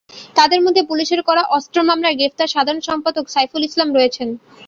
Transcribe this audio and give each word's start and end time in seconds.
তাঁদের 0.35 0.59
মধ্যে 0.65 0.81
পুলিশের 0.89 1.21
করা 1.27 1.43
অস্ত্র 1.57 1.77
মামলায় 1.83 2.17
গ্রেপ্তার 2.17 2.53
সাধারণ 2.55 2.81
সম্পাদক 2.89 3.25
সাইফুল 3.29 3.61
ইসলাম 3.65 3.89
রয়েছেন। 3.93 4.27